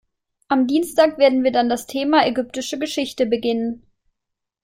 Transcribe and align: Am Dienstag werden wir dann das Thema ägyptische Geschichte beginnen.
Am 0.47 0.65
Dienstag 0.65 1.19
werden 1.19 1.43
wir 1.43 1.51
dann 1.51 1.69
das 1.69 1.85
Thema 1.85 2.25
ägyptische 2.25 2.79
Geschichte 2.79 3.27
beginnen. 3.27 3.83